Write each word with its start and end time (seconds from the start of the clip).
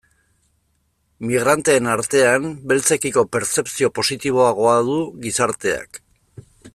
Migranteen 1.31 1.89
artean, 1.97 2.47
beltzekiko 2.71 3.25
pertzepzio 3.37 3.93
positiboagoa 3.99 4.77
du 4.91 4.99
gizarteak. 5.27 6.05